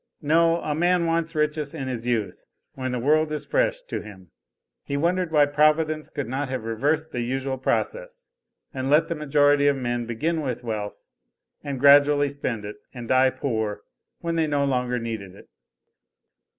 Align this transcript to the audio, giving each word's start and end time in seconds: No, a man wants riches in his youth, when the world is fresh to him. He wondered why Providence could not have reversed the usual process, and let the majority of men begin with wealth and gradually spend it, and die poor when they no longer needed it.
No, 0.23 0.63
a 0.63 0.73
man 0.73 1.05
wants 1.05 1.35
riches 1.35 1.75
in 1.75 1.87
his 1.87 2.07
youth, 2.07 2.41
when 2.73 2.91
the 2.91 2.97
world 2.97 3.31
is 3.31 3.45
fresh 3.45 3.83
to 3.83 4.01
him. 4.01 4.31
He 4.83 4.97
wondered 4.97 5.31
why 5.31 5.45
Providence 5.45 6.09
could 6.09 6.27
not 6.27 6.49
have 6.49 6.63
reversed 6.63 7.11
the 7.11 7.21
usual 7.21 7.59
process, 7.59 8.27
and 8.73 8.89
let 8.89 9.09
the 9.09 9.13
majority 9.13 9.67
of 9.67 9.77
men 9.77 10.07
begin 10.07 10.41
with 10.41 10.63
wealth 10.63 11.03
and 11.63 11.79
gradually 11.79 12.29
spend 12.29 12.65
it, 12.65 12.77
and 12.91 13.07
die 13.07 13.29
poor 13.29 13.83
when 14.21 14.37
they 14.37 14.47
no 14.47 14.65
longer 14.65 14.97
needed 14.97 15.35
it. 15.35 15.49